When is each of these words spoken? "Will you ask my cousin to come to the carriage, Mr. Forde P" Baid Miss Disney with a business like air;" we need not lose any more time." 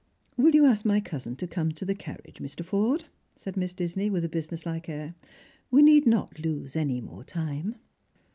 "Will 0.35 0.55
you 0.55 0.65
ask 0.65 0.83
my 0.83 0.99
cousin 0.99 1.35
to 1.35 1.45
come 1.45 1.71
to 1.73 1.85
the 1.85 1.93
carriage, 1.93 2.39
Mr. 2.39 2.65
Forde 2.65 3.01
P" 3.37 3.51
Baid 3.51 3.55
Miss 3.55 3.75
Disney 3.75 4.09
with 4.09 4.25
a 4.25 4.29
business 4.29 4.65
like 4.65 4.89
air;" 4.89 5.13
we 5.69 5.83
need 5.83 6.07
not 6.07 6.39
lose 6.39 6.75
any 6.75 6.99
more 6.99 7.23
time." 7.23 7.75